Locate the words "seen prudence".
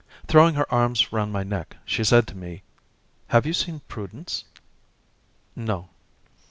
3.53-4.45